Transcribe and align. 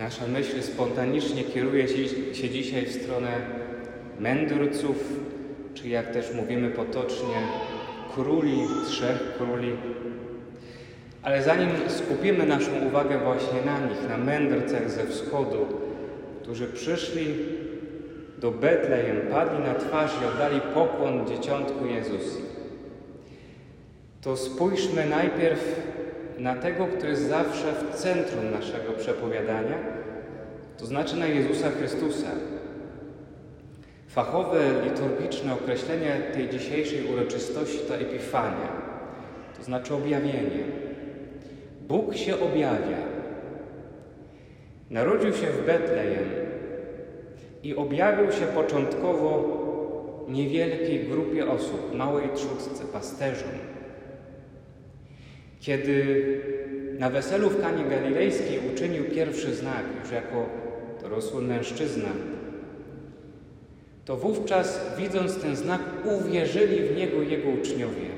Nasza 0.00 0.26
myśl 0.26 0.62
spontanicznie 0.62 1.44
kieruje 1.44 1.88
się 2.34 2.50
dzisiaj 2.50 2.86
w 2.86 3.02
stronę 3.02 3.28
mędrców, 4.18 4.96
czy 5.74 5.88
jak 5.88 6.12
też 6.12 6.34
mówimy 6.34 6.70
potocznie, 6.70 7.36
króli, 8.14 8.62
trzech 8.86 9.34
króli. 9.38 9.72
Ale 11.22 11.42
zanim 11.42 11.68
skupimy 11.88 12.46
naszą 12.46 12.70
uwagę 12.86 13.18
właśnie 13.18 13.62
na 13.66 13.80
nich, 13.80 14.08
na 14.08 14.16
mędrcach 14.16 14.90
ze 14.90 15.06
wschodu, 15.06 15.66
którzy 16.42 16.66
przyszli 16.66 17.26
do 18.38 18.50
Betlejem, 18.50 19.16
padli 19.30 19.58
na 19.64 19.74
twarz 19.74 20.12
i 20.22 20.26
oddali 20.26 20.60
pokłon 20.74 21.26
dzieciątku 21.26 21.86
Jezus, 21.86 22.38
to 24.20 24.36
spójrzmy 24.36 25.06
najpierw 25.06 25.80
na 26.40 26.54
tego, 26.54 26.86
który 26.86 27.10
jest 27.10 27.28
zawsze 27.28 27.72
w 27.72 27.94
centrum 27.94 28.50
naszego 28.50 28.92
przepowiadania, 28.92 29.78
to 30.78 30.86
znaczy 30.86 31.16
na 31.16 31.26
Jezusa 31.26 31.70
Chrystusa. 31.70 32.30
Fachowe, 34.08 34.60
liturgiczne 34.84 35.52
określenie 35.54 36.20
tej 36.32 36.48
dzisiejszej 36.48 37.06
uroczystości 37.12 37.78
to 37.88 37.94
epifania, 37.94 38.68
to 39.58 39.64
znaczy 39.64 39.94
objawienie. 39.94 40.64
Bóg 41.88 42.16
się 42.16 42.40
objawia. 42.40 42.98
Narodził 44.90 45.32
się 45.32 45.46
w 45.46 45.66
Betlejem 45.66 46.24
i 47.62 47.76
objawił 47.76 48.32
się 48.32 48.46
początkowo 48.46 49.60
niewielkiej 50.28 51.08
grupie 51.08 51.50
osób, 51.50 51.94
małej 51.94 52.28
trzódce, 52.34 52.84
pasterzom. 52.92 53.69
Kiedy 55.60 56.24
na 56.98 57.10
weselu 57.10 57.50
w 57.50 57.60
Kanie 57.60 57.84
Galilejskiej 57.84 58.58
uczynił 58.74 59.04
pierwszy 59.04 59.54
znak, 59.54 59.84
już 60.02 60.12
jako 60.12 60.46
dorosły 61.02 61.42
mężczyzna, 61.42 62.08
to 64.04 64.16
wówczas, 64.16 64.80
widząc 64.98 65.40
ten 65.40 65.56
znak, 65.56 65.80
uwierzyli 66.04 66.88
w 66.88 66.96
niego 66.96 67.22
jego 67.22 67.48
uczniowie. 67.48 68.10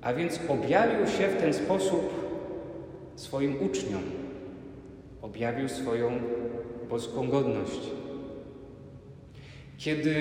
A 0.00 0.14
więc 0.14 0.40
objawił 0.48 1.06
się 1.06 1.28
w 1.28 1.40
ten 1.40 1.54
sposób 1.54 2.10
swoim 3.16 3.56
uczniom, 3.62 4.02
objawił 5.22 5.68
swoją 5.68 6.20
boską 6.90 7.28
godność. 7.28 7.80
Kiedy 9.78 10.14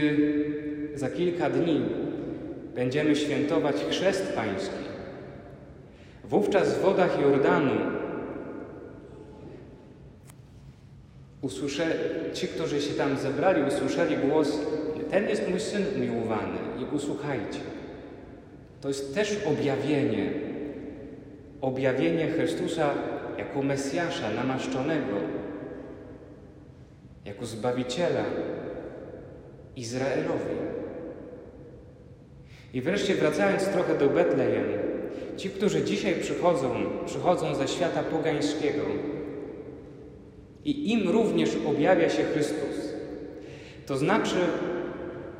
za 0.95 1.09
kilka 1.09 1.49
dni 1.49 1.81
będziemy 2.75 3.15
świętować 3.15 3.75
chrzest 3.75 4.33
Pański, 4.35 4.90
wówczas 6.31 6.73
w 6.73 6.81
wodach 6.81 7.21
Jordanu 7.21 7.71
usłysze, 11.41 11.85
ci, 12.33 12.47
którzy 12.47 12.81
się 12.81 12.93
tam 12.93 13.17
zebrali, 13.17 13.63
usłyszeli 13.63 14.17
głos: 14.17 14.59
Ten 15.11 15.29
jest 15.29 15.49
mój 15.49 15.59
syn 15.59 15.83
umiłowany, 15.95 16.57
i 16.79 16.95
usłuchajcie. 16.95 17.59
To 18.81 18.87
jest 18.87 19.15
też 19.15 19.37
objawienie, 19.45 20.31
objawienie 21.61 22.27
Chrystusa 22.27 22.89
jako 23.37 23.61
Mesjasza 23.61 24.31
namaszczonego, 24.31 25.17
jako 27.25 27.45
Zbawiciela 27.45 28.23
Izraelowi. 29.75 30.55
I 32.73 32.81
wreszcie 32.81 33.15
wracając 33.15 33.65
trochę 33.65 33.97
do 33.97 34.09
Betlejem, 34.09 34.90
ci, 35.41 35.49
którzy 35.49 35.83
dzisiaj 35.83 36.15
przychodzą, 36.15 36.69
przychodzą 37.05 37.55
ze 37.55 37.67
świata 37.67 38.03
pogańskiego 38.03 38.81
i 40.65 40.91
im 40.91 41.09
również 41.09 41.49
objawia 41.67 42.09
się 42.09 42.23
Chrystus. 42.23 42.93
To 43.85 43.97
znaczy, 43.97 44.35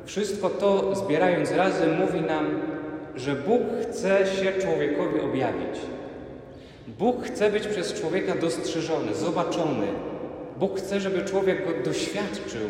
wszystko 0.04 0.50
to 0.50 0.94
zbierając 0.94 1.52
razem 1.52 2.00
mówi 2.00 2.20
nam, 2.20 2.60
że 3.16 3.34
Bóg 3.34 3.62
chce 3.82 4.26
się 4.26 4.52
człowiekowi 4.52 5.20
objawić. 5.20 5.80
Bóg 6.98 7.24
chce 7.24 7.50
być 7.50 7.66
przez 7.66 8.00
człowieka 8.00 8.34
dostrzeżony, 8.34 9.14
zobaczony. 9.14 9.86
Bóg 10.58 10.78
chce, 10.78 11.00
żeby 11.00 11.24
człowiek 11.24 11.66
go 11.66 11.84
doświadczył. 11.84 12.68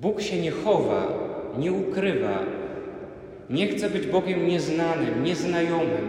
Bóg 0.00 0.20
się 0.20 0.40
nie 0.40 0.50
chowa, 0.50 1.12
nie 1.58 1.72
ukrywa, 1.72 2.38
nie 3.50 3.68
chce 3.68 3.90
być 3.90 4.06
Bogiem 4.06 4.46
nieznanym, 4.46 5.24
nieznajomym. 5.24 6.08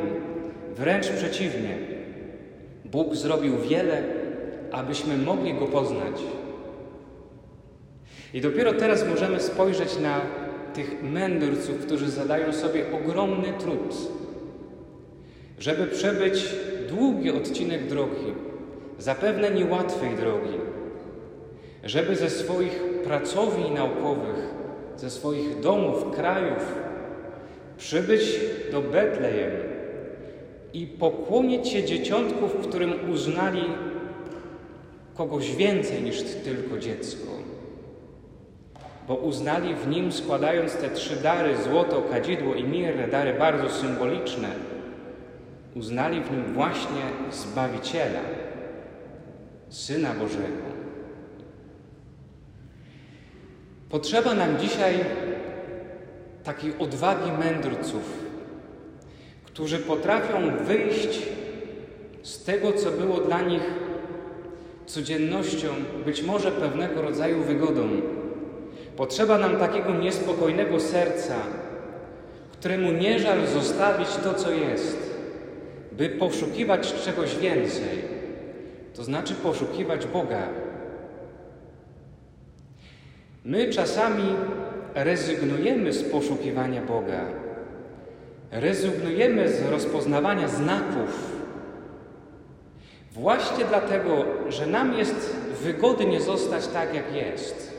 Wręcz 0.75 1.07
przeciwnie. 1.09 1.77
Bóg 2.85 3.15
zrobił 3.15 3.57
wiele, 3.57 4.03
abyśmy 4.71 5.17
mogli 5.17 5.53
Go 5.53 5.67
poznać. 5.67 6.21
I 8.33 8.41
dopiero 8.41 8.73
teraz 8.73 9.07
możemy 9.07 9.39
spojrzeć 9.39 9.99
na 9.99 10.21
tych 10.73 11.03
mędrców, 11.03 11.77
którzy 11.77 12.09
zadają 12.09 12.53
sobie 12.53 12.83
ogromny 12.91 13.53
trud, 13.59 13.95
żeby 15.59 15.87
przebyć 15.87 16.55
długi 16.89 17.31
odcinek 17.31 17.87
drogi, 17.87 18.33
zapewne 18.99 19.51
niełatwej 19.51 20.15
drogi, 20.15 20.57
żeby 21.83 22.15
ze 22.15 22.29
swoich 22.29 22.83
pracowni 23.03 23.71
naukowych, 23.71 24.53
ze 24.97 25.09
swoich 25.09 25.59
domów, 25.59 26.15
krajów 26.15 26.75
przybyć 27.77 28.21
do 28.71 28.81
Betlejem 28.81 29.51
i 30.73 30.87
pokłonić 30.87 31.67
się 31.67 31.83
dzieciątku, 31.83 32.47
w 32.47 32.67
którym 32.67 32.93
uznali 33.11 33.63
kogoś 35.15 35.55
więcej 35.55 36.01
niż 36.01 36.23
tylko 36.23 36.77
dziecko. 36.77 37.27
Bo 39.07 39.15
uznali 39.15 39.75
w 39.75 39.87
nim, 39.87 40.11
składając 40.11 40.75
te 40.75 40.89
trzy 40.89 41.15
dary 41.15 41.57
złoto, 41.57 42.01
kadzidło 42.01 42.55
i 42.55 42.63
mirę, 42.63 43.07
dary 43.07 43.33
bardzo 43.33 43.69
symboliczne, 43.69 44.47
uznali 45.75 46.21
w 46.21 46.31
nim 46.31 46.53
właśnie 46.53 47.31
Zbawiciela, 47.31 48.21
Syna 49.69 50.13
Bożego. 50.13 50.65
Potrzeba 53.89 54.33
nam 54.33 54.59
dzisiaj 54.59 54.93
takiej 56.45 56.73
odwagi 56.79 57.31
mędrców, 57.31 58.25
którzy 59.43 59.79
potrafią 59.79 60.57
wyjść 60.65 61.19
z 62.23 62.43
tego, 62.43 62.73
co 62.73 62.91
było 62.91 63.17
dla 63.17 63.41
nich 63.41 63.63
codziennością, 64.85 65.67
być 66.05 66.23
może 66.23 66.51
pewnego 66.51 67.01
rodzaju 67.01 67.43
wygodą. 67.43 67.89
Potrzeba 68.97 69.37
nam 69.37 69.57
takiego 69.57 69.93
niespokojnego 69.93 70.79
serca, 70.79 71.35
któremu 72.51 72.91
nie 72.91 73.19
żal 73.19 73.47
zostawić 73.47 74.07
to, 74.23 74.33
co 74.33 74.51
jest, 74.51 75.15
by 75.91 76.09
poszukiwać 76.09 76.93
czegoś 77.03 77.37
więcej, 77.37 78.01
to 78.93 79.03
znaczy 79.03 79.33
poszukiwać 79.33 80.07
Boga. 80.07 80.47
My 83.45 83.69
czasami 83.69 84.23
rezygnujemy 84.95 85.93
z 85.93 86.03
poszukiwania 86.03 86.81
Boga, 86.81 87.25
rezygnujemy 88.51 89.49
z 89.49 89.61
rozpoznawania 89.61 90.47
znaków, 90.47 91.31
właśnie 93.11 93.65
dlatego, 93.65 94.25
że 94.49 94.67
nam 94.67 94.97
jest 94.97 95.35
wygodnie 95.63 96.21
zostać 96.21 96.67
tak, 96.67 96.93
jak 96.93 97.15
jest. 97.15 97.75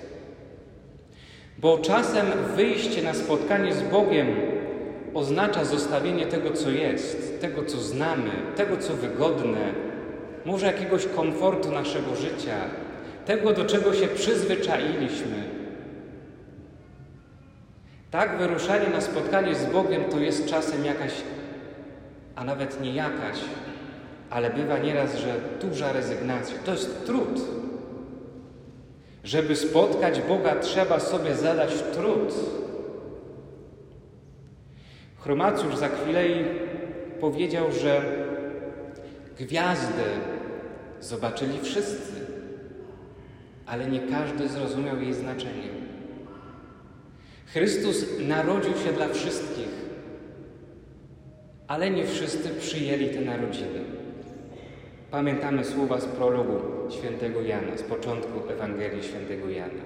Bo 1.58 1.78
czasem 1.78 2.26
wyjście 2.56 3.02
na 3.02 3.14
spotkanie 3.14 3.74
z 3.74 3.82
Bogiem 3.82 4.26
oznacza 5.14 5.64
zostawienie 5.64 6.26
tego, 6.26 6.50
co 6.50 6.70
jest, 6.70 7.40
tego, 7.40 7.64
co 7.64 7.78
znamy, 7.78 8.30
tego, 8.56 8.76
co 8.76 8.94
wygodne, 8.94 9.72
może 10.44 10.66
jakiegoś 10.66 11.06
komfortu 11.06 11.72
naszego 11.72 12.16
życia, 12.16 12.56
tego, 13.26 13.52
do 13.52 13.64
czego 13.64 13.94
się 13.94 14.08
przyzwyczailiśmy. 14.08 15.55
Tak, 18.10 18.38
wyruszanie 18.38 18.88
na 18.88 19.00
spotkanie 19.00 19.54
z 19.54 19.66
Bogiem 19.66 20.04
to 20.04 20.18
jest 20.18 20.46
czasem 20.46 20.84
jakaś, 20.84 21.12
a 22.36 22.44
nawet 22.44 22.80
nie 22.80 22.94
jakaś, 22.94 23.38
ale 24.30 24.50
bywa 24.50 24.78
nieraz, 24.78 25.16
że 25.16 25.34
duża 25.60 25.92
rezygnacja. 25.92 26.58
To 26.64 26.72
jest 26.72 27.06
trud. 27.06 27.40
Żeby 29.24 29.56
spotkać 29.56 30.20
Boga, 30.20 30.56
trzeba 30.56 31.00
sobie 31.00 31.34
zadać 31.34 31.70
trud. 31.92 32.34
Chromacjusz 35.18 35.76
za 35.76 35.88
chwilę 35.88 36.22
powiedział, 37.20 37.72
że 37.72 38.02
gwiazdy 39.38 40.04
zobaczyli 41.00 41.60
wszyscy, 41.62 42.12
ale 43.66 43.86
nie 43.86 44.00
każdy 44.00 44.48
zrozumiał 44.48 45.00
jej 45.00 45.14
znaczenie. 45.14 45.75
Chrystus 47.46 48.04
narodził 48.20 48.72
się 48.72 48.92
dla 48.92 49.08
wszystkich, 49.08 49.68
ale 51.66 51.90
nie 51.90 52.06
wszyscy 52.06 52.50
przyjęli 52.50 53.08
te 53.08 53.20
narodziny. 53.20 53.80
Pamiętamy 55.10 55.64
słowa 55.64 56.00
z 56.00 56.04
prologu 56.04 56.60
świętego 56.90 57.42
Jana, 57.42 57.76
z 57.76 57.82
początku 57.82 58.50
Ewangelii 58.52 59.02
świętego 59.02 59.50
Jana. 59.50 59.82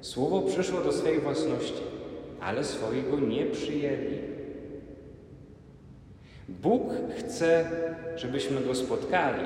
Słowo 0.00 0.42
przyszło 0.42 0.80
do 0.80 0.92
swej 0.92 1.20
własności, 1.20 1.82
ale 2.40 2.64
swojego 2.64 3.20
nie 3.20 3.46
przyjęli. 3.46 4.18
Bóg 6.48 6.92
chce, 7.18 7.70
żebyśmy 8.16 8.60
go 8.60 8.74
spotkali, 8.74 9.44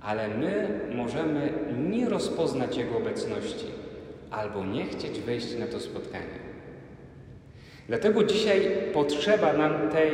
ale 0.00 0.28
my 0.28 0.80
możemy 0.94 1.52
nie 1.88 2.08
rozpoznać 2.08 2.76
Jego 2.76 2.96
obecności 2.96 3.84
albo 4.34 4.64
nie 4.64 4.86
chcieć 4.86 5.20
wejść 5.20 5.54
na 5.58 5.66
to 5.66 5.80
spotkanie. 5.80 6.44
Dlatego 7.88 8.24
dzisiaj 8.24 8.70
potrzeba 8.92 9.52
nam 9.52 9.90
tej, 9.90 10.10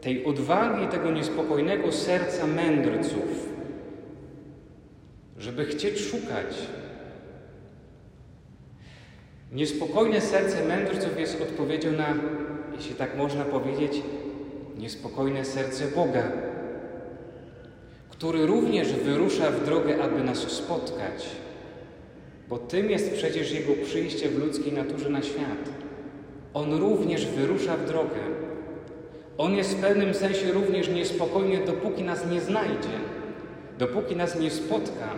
tej 0.00 0.24
odwagi, 0.24 0.86
tego 0.86 1.10
niespokojnego 1.10 1.92
serca 1.92 2.46
mędrców, 2.46 3.48
żeby 5.38 5.64
chcieć 5.64 6.00
szukać. 6.00 6.56
Niespokojne 9.52 10.20
serce 10.20 10.64
mędrców 10.64 11.20
jest 11.20 11.42
odpowiedzią 11.42 11.92
na, 11.92 12.14
jeśli 12.76 12.94
tak 12.94 13.16
można 13.16 13.44
powiedzieć, 13.44 14.02
niespokojne 14.78 15.44
serce 15.44 15.84
Boga, 15.86 16.32
który 18.10 18.46
również 18.46 18.92
wyrusza 18.92 19.50
w 19.50 19.64
drogę, 19.64 20.02
aby 20.02 20.24
nas 20.24 20.38
spotkać, 20.38 21.26
bo 22.50 22.58
tym 22.58 22.90
jest 22.90 23.12
przecież 23.12 23.52
Jego 23.52 23.72
przyjście 23.84 24.28
w 24.28 24.38
ludzkiej 24.38 24.72
naturze 24.72 25.08
na 25.08 25.22
świat. 25.22 25.70
On 26.54 26.74
również 26.74 27.26
wyrusza 27.26 27.76
w 27.76 27.86
drogę. 27.86 28.20
On 29.38 29.54
jest 29.54 29.76
w 29.76 29.80
pewnym 29.80 30.14
sensie 30.14 30.52
również 30.52 30.88
niespokojny, 30.88 31.66
dopóki 31.66 32.02
nas 32.02 32.26
nie 32.30 32.40
znajdzie, 32.40 32.98
dopóki 33.78 34.16
nas 34.16 34.40
nie 34.40 34.50
spotka. 34.50 35.08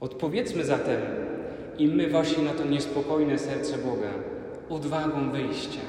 Odpowiedzmy 0.00 0.64
zatem 0.64 1.00
i 1.78 1.88
my 1.88 2.10
właśnie 2.10 2.44
na 2.44 2.52
to 2.52 2.64
niespokojne 2.64 3.38
serce 3.38 3.78
Boga 3.78 4.10
odwagą 4.68 5.30
wyjścia. 5.30 5.80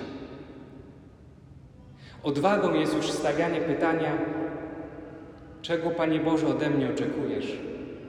Odwagą 2.23 2.73
jest 2.73 2.95
już 2.95 3.11
stawianie 3.11 3.61
pytania, 3.61 4.17
czego 5.61 5.89
Panie 5.89 6.19
Boże 6.19 6.47
ode 6.47 6.69
mnie 6.69 6.89
oczekujesz? 6.89 7.57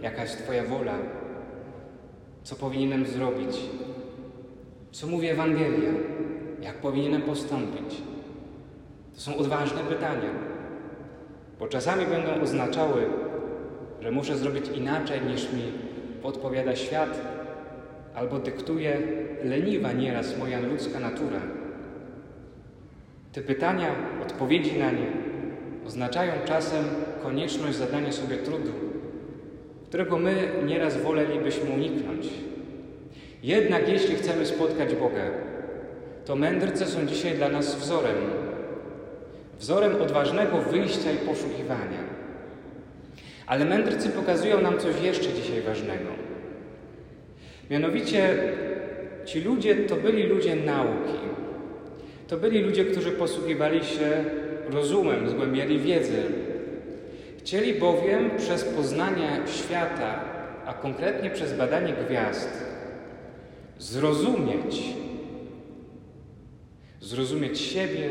Jaka 0.02 0.22
jest 0.22 0.38
Twoja 0.38 0.64
wola? 0.64 0.94
Co 2.42 2.56
powinienem 2.56 3.06
zrobić? 3.06 3.56
Co 4.92 5.06
mówi 5.06 5.28
Ewangelia? 5.28 5.92
Jak 6.60 6.74
powinienem 6.74 7.22
postąpić? 7.22 8.02
To 9.14 9.20
są 9.20 9.36
odważne 9.36 9.80
pytania, 9.80 10.30
bo 11.58 11.68
czasami 11.68 12.06
będą 12.06 12.42
oznaczały, 12.42 13.06
że 14.00 14.10
muszę 14.10 14.36
zrobić 14.36 14.68
inaczej 14.74 15.20
niż 15.22 15.52
mi 15.52 15.62
podpowiada 16.22 16.76
świat, 16.76 17.20
albo 18.14 18.38
dyktuje 18.38 18.98
leniwa 19.44 19.92
nieraz 19.92 20.38
moja 20.38 20.60
ludzka 20.60 21.00
natura. 21.00 21.40
Te 23.32 23.42
pytania, 23.42 23.88
odpowiedzi 24.22 24.78
na 24.78 24.90
nie 24.90 25.06
oznaczają 25.86 26.32
czasem 26.44 26.84
konieczność 27.22 27.76
zadania 27.76 28.12
sobie 28.12 28.36
trudu, 28.36 28.72
którego 29.88 30.18
my 30.18 30.48
nieraz 30.66 31.02
wolelibyśmy 31.02 31.70
uniknąć. 31.70 32.26
Jednak 33.42 33.88
jeśli 33.88 34.14
chcemy 34.14 34.46
spotkać 34.46 34.94
Boga, 34.94 35.30
to 36.24 36.36
mędrcy 36.36 36.86
są 36.86 37.06
dzisiaj 37.06 37.34
dla 37.34 37.48
nas 37.48 37.74
wzorem. 37.74 38.16
Wzorem 39.58 40.02
odważnego 40.02 40.58
wyjścia 40.58 41.12
i 41.12 41.16
poszukiwania. 41.16 42.16
Ale 43.46 43.64
mędrcy 43.64 44.08
pokazują 44.08 44.60
nam 44.60 44.78
coś 44.78 45.02
jeszcze 45.02 45.32
dzisiaj 45.32 45.62
ważnego. 45.62 46.10
Mianowicie 47.70 48.38
ci 49.24 49.40
ludzie 49.40 49.74
to 49.76 49.96
byli 49.96 50.22
ludzie 50.22 50.56
nauki. 50.56 51.18
To 52.28 52.36
byli 52.36 52.60
ludzie, 52.60 52.84
którzy 52.84 53.10
posługiwali 53.10 53.84
się 53.84 54.24
rozumem, 54.70 55.28
zgłębiali 55.28 55.78
wiedzę. 55.78 56.45
Chcieli 57.46 57.74
bowiem 57.74 58.30
przez 58.38 58.64
poznanie 58.64 59.40
świata, 59.46 60.24
a 60.66 60.74
konkretnie 60.74 61.30
przez 61.30 61.52
badanie 61.52 61.94
gwiazd, 62.06 62.48
zrozumieć, 63.78 64.82
zrozumieć 67.00 67.60
siebie, 67.60 68.10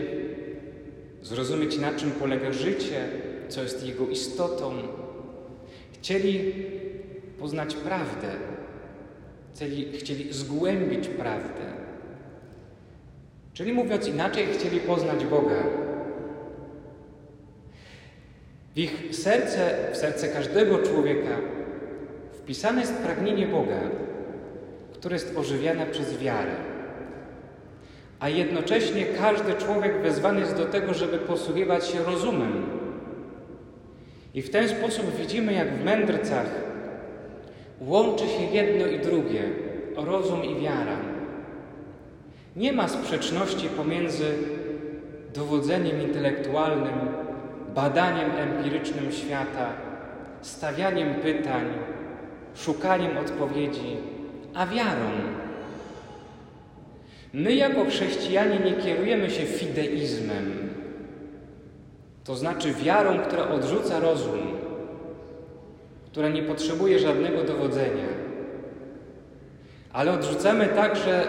zrozumieć 1.22 1.78
na 1.78 1.94
czym 1.94 2.12
polega 2.12 2.52
życie, 2.54 3.08
co 3.50 3.64
jest 3.64 3.88
jego 3.88 4.08
istotą. 4.08 4.74
Chcieli 5.94 6.54
poznać 7.40 7.76
prawdę, 7.76 8.28
chcieli, 9.56 9.92
chcieli 9.92 10.34
zgłębić 10.34 11.08
prawdę. 11.08 11.74
Czyli 13.54 13.74
mówiąc 13.74 14.08
inaczej, 14.08 14.48
chcieli 14.54 14.80
poznać 14.80 15.26
Boga. 15.26 15.85
W 18.76 18.80
ich 18.80 19.16
serce, 19.16 19.78
w 19.94 19.98
serce 19.98 20.28
każdego 20.28 20.78
człowieka 20.78 21.38
wpisane 22.34 22.82
jest 22.82 22.94
pragnienie 22.94 23.48
Boga, 23.48 23.80
które 24.94 25.16
jest 25.16 25.38
ożywiane 25.38 25.86
przez 25.86 26.18
wiarę. 26.18 26.56
A 28.20 28.30
jednocześnie 28.30 29.06
każdy 29.06 29.54
człowiek 29.54 30.02
wezwany 30.02 30.40
jest 30.40 30.56
do 30.56 30.66
tego, 30.66 30.94
żeby 30.94 31.18
posługiwać 31.18 31.88
się 31.88 32.04
rozumem. 32.04 32.66
I 34.34 34.42
w 34.42 34.50
ten 34.50 34.70
sposób 34.70 35.16
widzimy, 35.20 35.54
jak 35.54 35.74
w 35.74 35.86
mędrcach 35.86 36.48
łączy 37.82 38.28
się 38.28 38.44
jedno 38.44 38.88
i 38.88 39.00
drugie 39.00 39.44
rozum 39.96 40.44
i 40.44 40.62
wiara. 40.62 40.98
Nie 42.56 42.74
ma 42.74 42.88
sprzeczności 42.88 43.68
pomiędzy 43.70 44.26
dowodzeniem 45.34 46.02
intelektualnym, 46.02 47.15
badaniem 47.76 48.32
empirycznym 48.38 49.12
świata, 49.12 49.70
stawianiem 50.42 51.16
pytań, 51.16 51.66
szukaniem 52.56 53.18
odpowiedzi 53.18 53.98
a 54.54 54.68
wiarą. 54.68 55.12
My 57.34 57.54
jako 57.54 57.86
chrześcijanie 57.86 58.60
nie 58.60 58.74
kierujemy 58.74 59.30
się 59.30 59.46
fideizmem, 59.46 60.70
to 62.24 62.36
znaczy 62.36 62.74
wiarą, 62.74 63.20
która 63.20 63.48
odrzuca 63.50 64.00
rozum, 64.00 64.40
która 66.12 66.30
nie 66.30 66.44
potrzebuje 66.44 67.00
żadnego 67.00 67.44
dowodzenia. 67.44 68.08
Ale 69.94 70.12
odrzucamy 70.12 70.68
także 70.68 71.28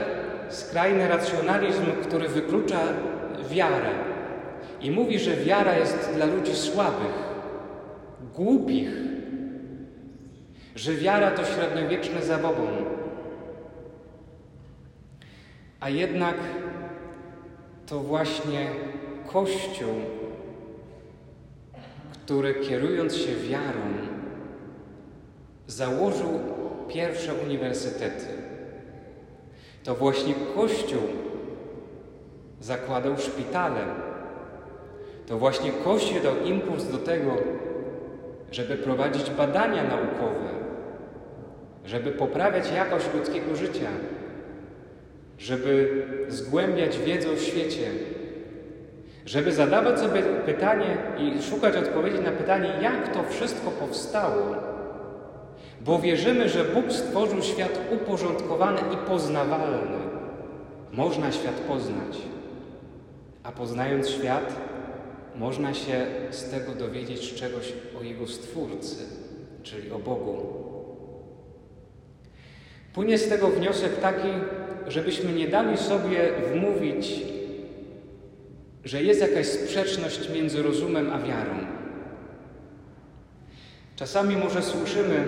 skrajny 0.49 1.09
racjonalizm, 1.09 1.85
który 2.03 2.29
wyklucza 2.29 2.79
wiarę 3.51 4.06
i 4.87 4.91
mówi, 4.91 5.19
że 5.19 5.37
wiara 5.37 5.79
jest 5.79 6.13
dla 6.15 6.27
ludzi 6.27 6.55
słabych, 6.55 7.15
głupich, 8.35 8.91
że 10.75 10.95
wiara 10.95 11.31
to 11.31 11.45
średniowieczne 11.45 12.23
zabobon. 12.23 12.75
A 15.81 15.89
jednak 15.89 16.35
to 17.87 18.01
właśnie 18.01 18.71
Kościół, 19.27 19.95
który 22.13 22.55
kierując 22.55 23.17
się 23.17 23.37
wiarą, 23.37 23.81
założył 25.67 26.41
pierwsze 26.89 27.35
uniwersytety. 27.35 28.27
To 29.85 29.95
właśnie 29.95 30.35
Kościół 30.55 31.03
zakładał 32.61 33.19
szpitale. 33.19 34.06
To 35.27 35.39
właśnie 35.39 35.73
Kościół 35.85 36.21
dał 36.23 36.37
impuls 36.45 36.85
do 36.85 36.99
tego, 36.99 37.31
żeby 38.51 38.77
prowadzić 38.77 39.31
badania 39.31 39.83
naukowe, 39.83 40.49
żeby 41.85 42.11
poprawiać 42.11 42.73
jakość 42.73 43.07
ludzkiego 43.15 43.57
życia 43.57 43.89
żeby 45.39 46.03
zgłębiać 46.29 46.99
wiedzę 46.99 47.31
o 47.31 47.37
świecie, 47.37 47.91
żeby 49.27 49.53
zadawać 49.53 50.01
sobie 50.01 50.23
pytanie 50.23 50.97
i 51.19 51.43
szukać 51.43 51.77
odpowiedzi 51.77 52.21
na 52.21 52.31
pytanie, 52.31 52.73
jak 52.83 53.15
to 53.15 53.23
wszystko 53.23 53.71
powstało. 53.71 54.57
Bo 55.81 55.99
wierzymy, 55.99 56.49
że 56.49 56.65
Bóg 56.65 56.93
stworzył 56.93 57.43
świat 57.43 57.81
uporządkowany 57.93 58.81
i 58.95 59.09
poznawalny. 59.09 59.99
Można 60.93 61.33
świat 61.33 61.55
poznać, 61.55 62.19
a 63.43 63.53
poznając 63.53 64.09
świat, 64.09 64.57
można 65.39 65.75
się 65.75 66.07
z 66.31 66.51
tego 66.51 66.73
dowiedzieć 66.73 67.35
czegoś 67.35 67.73
o 68.01 68.03
Jego 68.03 68.27
Stwórcy, 68.27 69.05
czyli 69.63 69.91
o 69.91 69.99
Bogu. 69.99 70.67
Płynie 72.95 73.19
z 73.19 73.29
tego 73.29 73.49
wniosek 73.49 74.01
taki, 74.01 74.29
żebyśmy 74.87 75.33
nie 75.33 75.49
dali 75.49 75.77
sobie 75.77 76.19
wmówić, 76.53 77.23
że 78.85 79.03
jest 79.03 79.21
jakaś 79.21 79.47
sprzeczność 79.47 80.31
między 80.35 80.63
rozumem 80.63 81.13
a 81.13 81.19
wiarą. 81.19 81.55
Czasami 83.97 84.37
może 84.37 84.63
słyszymy, 84.63 85.25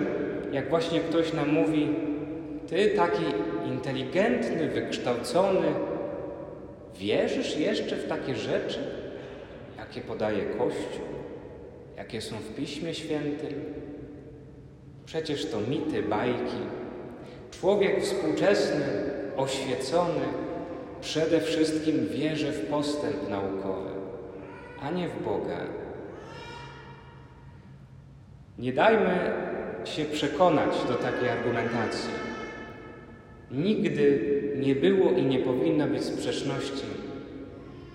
jak 0.51 0.69
właśnie 0.69 0.99
ktoś 0.99 1.33
nam 1.33 1.49
mówi: 1.49 1.89
Ty 2.67 2.89
taki 2.89 3.23
inteligentny, 3.65 4.69
wykształcony, 4.69 5.67
wierzysz 6.99 7.57
jeszcze 7.57 7.95
w 7.95 8.07
takie 8.07 8.35
rzeczy, 8.35 8.79
jakie 9.79 10.01
podaje 10.01 10.45
Kościół, 10.45 11.05
jakie 11.97 12.21
są 12.21 12.35
w 12.35 12.55
Piśmie 12.55 12.93
Świętym? 12.93 13.53
Przecież 15.05 15.51
to 15.51 15.59
mity, 15.61 16.03
bajki. 16.03 16.61
Człowiek 17.51 18.03
współczesny, 18.03 18.85
oświecony, 19.37 20.25
przede 21.01 21.41
wszystkim 21.41 22.07
wierzy 22.07 22.51
w 22.51 22.65
postęp 22.65 23.29
naukowy, 23.29 23.89
a 24.81 24.91
nie 24.91 25.09
w 25.09 25.23
Boga. 25.23 25.57
Nie 28.59 28.73
dajmy 28.73 29.31
się 29.85 30.05
przekonać 30.05 30.75
do 30.87 30.93
takiej 30.93 31.29
argumentacji. 31.29 32.11
Nigdy 33.51 34.21
nie 34.55 34.75
było 34.75 35.11
i 35.11 35.25
nie 35.25 35.39
powinno 35.39 35.87
być 35.87 36.03
sprzeczności 36.03 36.85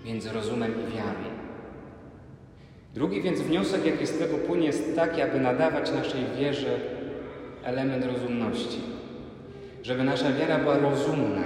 między 0.05 0.31
rozumem 0.31 0.71
i 0.71 0.95
wiarą. 0.95 1.34
Drugi 2.95 3.21
więc 3.21 3.41
wniosek, 3.41 3.85
jaki 3.85 4.07
z 4.07 4.17
tego 4.17 4.37
płynie, 4.37 4.67
jest 4.67 4.95
taki, 4.95 5.21
aby 5.21 5.39
nadawać 5.39 5.91
naszej 5.91 6.21
wierze 6.39 6.79
element 7.63 8.05
rozumności. 8.05 8.79
Żeby 9.83 10.03
nasza 10.03 10.31
wiara 10.31 10.59
była 10.59 10.77
rozumna. 10.77 11.43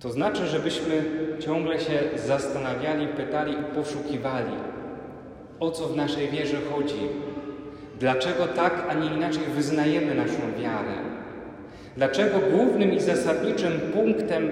To 0.00 0.10
znaczy, 0.10 0.46
żebyśmy 0.46 1.04
ciągle 1.38 1.80
się 1.80 1.98
zastanawiali, 2.16 3.06
pytali 3.06 3.52
i 3.52 3.74
poszukiwali, 3.74 4.52
o 5.60 5.70
co 5.70 5.88
w 5.88 5.96
naszej 5.96 6.28
wierze 6.28 6.56
chodzi, 6.72 7.08
dlaczego 8.00 8.46
tak, 8.46 8.86
a 8.88 8.94
nie 8.94 9.06
inaczej 9.06 9.42
wyznajemy 9.54 10.14
naszą 10.14 10.52
wiarę, 10.62 10.94
dlaczego 11.96 12.38
głównym 12.38 12.92
i 12.92 13.00
zasadniczym 13.00 13.72
punktem 13.92 14.50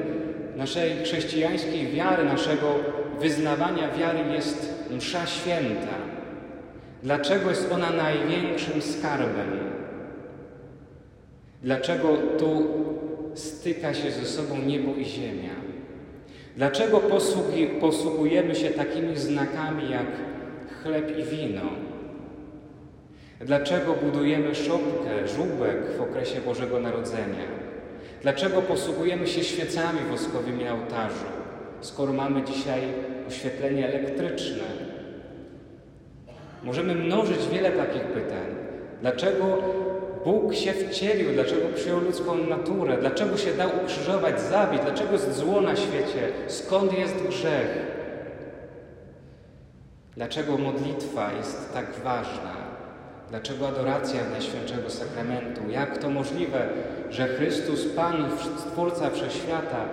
naszej 0.61 0.97
chrześcijańskiej 1.05 1.87
wiary, 1.87 2.25
naszego 2.25 2.75
wyznawania 3.21 3.91
wiary 3.91 4.19
jest 4.33 4.75
msza 4.91 5.27
święta. 5.27 5.95
Dlaczego 7.03 7.51
jest 7.51 7.73
ona 7.73 7.91
największym 7.91 8.83
skarbem? 8.83 9.59
Dlaczego 11.63 12.09
tu 12.39 12.67
styka 13.35 13.95
się 13.95 14.11
ze 14.11 14.27
sobą 14.27 14.59
niebo 14.67 14.95
i 14.95 15.05
ziemia? 15.05 15.55
Dlaczego 16.57 16.99
posługi, 16.99 17.67
posługujemy 17.67 18.55
się 18.55 18.71
takimi 18.71 19.17
znakami 19.17 19.91
jak 19.91 20.07
chleb 20.83 21.19
i 21.19 21.23
wino? 21.25 21.71
Dlaczego 23.41 23.93
budujemy 23.93 24.55
szopkę, 24.55 25.29
żubek 25.29 25.97
w 25.99 26.01
okresie 26.01 26.41
Bożego 26.41 26.81
Narodzenia? 26.81 27.60
Dlaczego 28.23 28.63
posługujemy 28.63 29.27
się 29.27 29.45
świecami 29.45 29.99
woskowymi 30.11 30.69
ołtarzu, 30.69 31.27
skoro 31.81 32.13
mamy 32.13 32.43
dzisiaj 32.43 32.83
oświetlenie 33.29 33.89
elektryczne? 33.89 34.65
Możemy 36.65 36.95
mnożyć 36.95 37.49
wiele 37.53 37.73
takich 37.73 38.03
pytań. 38.03 38.47
Dlaczego 39.01 39.59
Bóg 40.25 40.55
się 40.55 40.73
wcielił? 40.73 41.33
Dlaczego 41.33 41.69
przyjął 41.75 42.01
ludzką 42.01 42.35
naturę? 42.35 42.97
Dlaczego 43.01 43.37
się 43.37 43.53
dał 43.53 43.71
ukrzyżować, 43.85 44.41
zabić? 44.41 44.81
Dlaczego 44.83 45.13
jest 45.13 45.37
zło 45.37 45.61
na 45.61 45.77
świecie? 45.77 46.33
Skąd 46.47 46.99
jest 46.99 47.27
grzech? 47.27 47.87
Dlaczego 50.17 50.59
modlitwa 50.59 51.33
jest 51.33 51.73
tak 51.75 51.87
ważna? 52.05 52.60
Dlaczego 53.31 53.69
adoracja 53.69 54.21
Najświętszego 54.31 54.91
Sakramentu? 54.91 55.61
Jak 55.71 55.99
to 55.99 56.11
możliwe, 56.11 56.69
że 57.11 57.29
Chrystus, 57.29 57.85
Pan, 57.97 58.31
Stwórca 58.59 59.11
Wszechświata, 59.11 59.85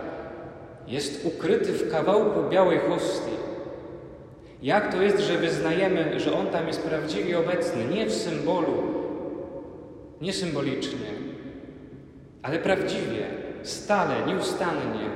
jest 0.88 1.26
ukryty 1.26 1.74
w 1.74 1.92
kawałku 1.92 2.50
białej 2.50 2.80
hostii? 2.90 3.38
Jak 4.62 4.92
to 4.92 5.02
jest, 5.02 5.20
że 5.20 5.38
wyznajemy, 5.38 6.20
że 6.20 6.34
On 6.34 6.48
tam 6.48 6.68
jest 6.68 6.84
prawdziwie 6.84 7.40
obecny, 7.40 7.86
nie 7.86 8.06
w 8.06 8.14
symbolu, 8.14 8.84
nie 10.22 10.34
symbolicznie, 10.34 11.08
ale 12.44 12.60
prawdziwie, 12.60 13.26
stale, 13.64 14.16
nieustannie? 14.28 15.10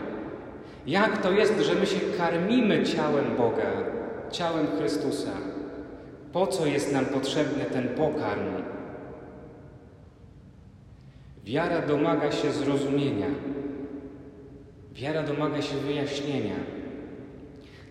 Jak 0.87 1.17
to 1.17 1.31
jest, 1.31 1.59
że 1.59 1.75
my 1.75 1.85
się 1.85 1.99
karmimy 2.17 2.83
ciałem 2.83 3.35
Boga, 3.37 3.71
ciałem 4.31 4.67
Chrystusa? 4.77 5.31
Po 6.33 6.47
co 6.47 6.65
jest 6.65 6.93
nam 6.93 7.05
potrzebny 7.05 7.65
ten 7.65 7.87
pokarm? 7.87 8.63
Wiara 11.43 11.81
domaga 11.81 12.31
się 12.31 12.51
zrozumienia. 12.51 13.27
Wiara 14.93 15.23
domaga 15.23 15.61
się 15.61 15.77
wyjaśnienia. 15.77 16.55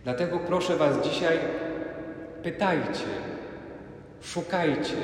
Dlatego 0.04 0.38
proszę 0.38 0.76
Was 0.76 1.04
dzisiaj, 1.04 1.38
pytajcie, 2.42 3.06
szukajcie. 4.22 4.96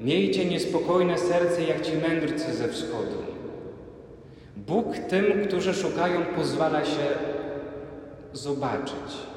Miejcie 0.00 0.44
niespokojne 0.44 1.18
serce 1.18 1.62
jak 1.62 1.80
ci 1.80 1.92
mędrcy 1.96 2.54
ze 2.54 2.68
wschodu. 2.68 3.24
Bóg 4.56 4.98
tym, 4.98 5.24
którzy 5.48 5.74
szukają, 5.74 6.24
pozwala 6.36 6.84
się 6.84 7.06
zobaczyć. 8.32 9.33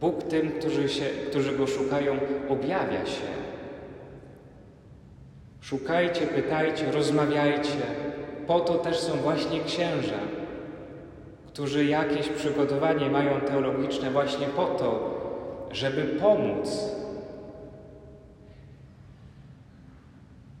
Bóg 0.00 0.22
tym, 0.22 0.50
którzy, 0.50 0.88
się, 0.88 1.04
którzy 1.04 1.52
Go 1.52 1.66
szukają, 1.66 2.18
objawia 2.48 3.06
się. 3.06 3.40
Szukajcie, 5.60 6.26
pytajcie, 6.26 6.92
rozmawiajcie. 6.92 7.80
Po 8.46 8.60
to 8.60 8.74
też 8.74 8.98
są 8.98 9.12
właśnie 9.12 9.60
księża, 9.60 10.18
którzy 11.46 11.84
jakieś 11.84 12.28
przygotowanie 12.28 13.10
mają 13.10 13.40
teologiczne 13.40 14.10
właśnie 14.10 14.46
po 14.46 14.66
to, 14.66 15.20
żeby 15.72 16.02
pomóc. 16.02 16.90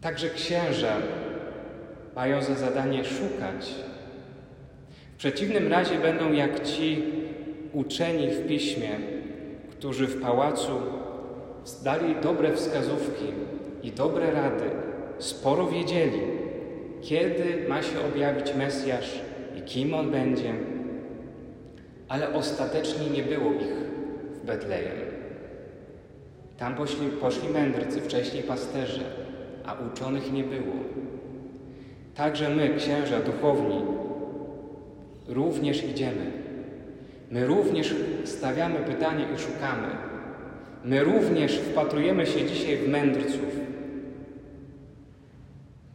Także 0.00 0.30
księża 0.30 0.96
mają 2.16 2.42
za 2.42 2.54
zadanie 2.54 3.04
szukać. 3.04 3.74
W 5.14 5.16
przeciwnym 5.18 5.68
razie 5.68 5.98
będą 5.98 6.32
jak 6.32 6.62
ci 6.62 7.02
uczeni 7.72 8.28
w 8.28 8.46
piśmie, 8.46 9.19
którzy 9.80 10.06
w 10.06 10.20
pałacu 10.20 10.72
dali 11.84 12.14
dobre 12.22 12.52
wskazówki 12.52 13.24
i 13.82 13.92
dobre 13.92 14.30
rady, 14.30 14.64
sporo 15.18 15.66
wiedzieli, 15.66 16.20
kiedy 17.02 17.68
ma 17.68 17.82
się 17.82 18.00
objawić 18.12 18.54
Mesjasz 18.54 19.20
i 19.58 19.62
kim 19.62 19.94
on 19.94 20.10
będzie, 20.10 20.54
ale 22.08 22.32
ostatecznie 22.34 23.10
nie 23.10 23.22
było 23.22 23.52
ich 23.52 23.74
w 24.42 24.46
Betlejem. 24.46 24.96
Tam 26.58 26.74
poszli, 26.74 27.06
poszli 27.08 27.48
mędrcy, 27.48 28.00
wcześniej 28.00 28.42
pasterze, 28.42 29.04
a 29.66 29.74
uczonych 29.74 30.32
nie 30.32 30.44
było. 30.44 30.74
Także 32.14 32.48
my, 32.48 32.74
księża 32.76 33.20
duchowni, 33.20 33.82
również 35.28 35.84
idziemy 35.84 36.39
My 37.30 37.46
również 37.46 37.94
stawiamy 38.24 38.78
pytanie 38.78 39.26
i 39.34 39.38
szukamy. 39.38 39.88
My 40.84 41.04
również 41.04 41.58
wpatrujemy 41.58 42.26
się 42.26 42.46
dzisiaj 42.46 42.76
w 42.76 42.88
mędrców. 42.88 43.60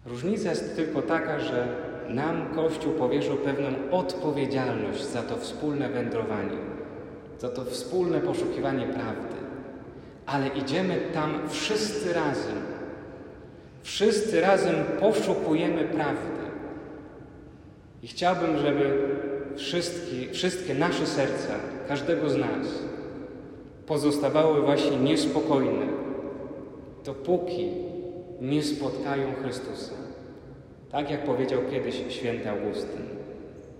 Różnica 0.05 0.49
jest 0.49 0.75
tylko 0.75 1.01
taka, 1.01 1.39
że 1.39 1.67
nam 2.09 2.55
Kościół 2.55 2.93
powierzył 2.93 3.35
pewną 3.35 3.67
odpowiedzialność 3.91 5.05
za 5.05 5.21
to 5.21 5.37
wspólne 5.37 5.89
wędrowanie, 5.89 6.57
za 7.39 7.49
to 7.49 7.65
wspólne 7.65 8.19
poszukiwanie 8.19 8.85
prawdy. 8.85 9.35
Ale 10.25 10.47
idziemy 10.47 10.97
tam 11.13 11.49
wszyscy 11.49 12.13
razem. 12.13 12.57
Wszyscy 13.83 14.41
razem 14.41 14.75
poszukujemy 14.99 15.83
prawdy. 15.83 16.45
I 18.03 18.07
chciałbym, 18.07 18.57
żeby 18.57 19.15
wszystkie, 19.55 20.33
wszystkie 20.33 20.73
nasze 20.73 21.07
serca, 21.07 21.53
każdego 21.87 22.29
z 22.29 22.35
nas, 22.35 22.67
pozostawały 23.87 24.61
właśnie 24.61 24.97
niespokojne, 24.97 25.87
dopóki 27.05 27.71
nie 28.41 28.63
spotkają 28.63 29.33
Chrystusa. 29.43 29.93
Tak 30.91 31.11
jak 31.11 31.23
powiedział 31.23 31.61
kiedyś 31.71 32.03
święty 32.09 32.49
Augustyn, 32.49 33.01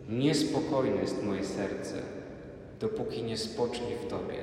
niespokojne 0.10 1.02
jest 1.02 1.24
moje 1.24 1.44
serce, 1.44 1.96
dopóki 2.80 3.24
nie 3.24 3.38
spocznie 3.38 3.96
w 4.06 4.10
Tobie. 4.10 4.38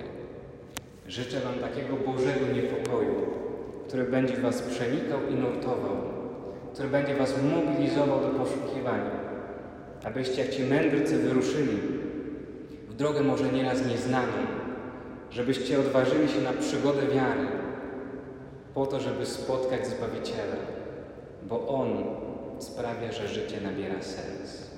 Życzę 1.09 1.41
Wam 1.41 1.55
takiego 1.55 1.97
Bożego 1.97 2.47
niepokoju, 2.55 3.15
który 3.89 4.05
będzie 4.05 4.37
Was 4.37 4.63
przenikał 4.63 5.19
i 5.31 5.35
nurtował, 5.35 5.97
który 6.75 6.89
będzie 6.89 7.15
Was 7.15 7.35
mobilizował 7.55 8.21
do 8.21 8.29
poszukiwania, 8.29 9.22
abyście 10.05 10.43
jak 10.43 10.51
ci 10.51 10.63
mędrcy 10.63 11.19
wyruszyli 11.19 11.79
w 12.89 12.95
drogę 12.95 13.21
może 13.23 13.53
nieraz 13.53 13.87
nieznaną, 13.87 14.33
żebyście 15.31 15.81
odważyli 15.81 16.29
się 16.29 16.41
na 16.41 16.53
przygodę 16.53 17.03
wiary, 17.03 17.47
po 18.75 18.87
to, 18.87 19.01
żeby 19.01 19.27
spotkać 19.27 19.87
Zbawiciela, 19.87 20.57
bo 21.43 21.69
On 21.69 22.05
sprawia, 22.59 23.13
że 23.13 23.29
życie 23.29 23.61
nabiera 23.61 24.03
sens. 24.03 24.72